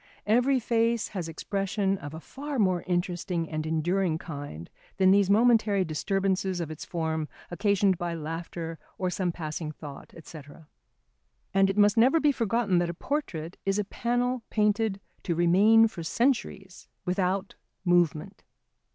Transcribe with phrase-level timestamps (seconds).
[0.25, 5.85] Every face has expression of a far more interesting and enduring kind than these momentary
[5.85, 10.39] disturbances of its form occasioned by laughter or some passing thought, &c.
[11.53, 15.87] And it must never be forgotten that a portrait is a panel painted to remain
[15.87, 17.53] for centuries without
[17.85, 18.41] movement.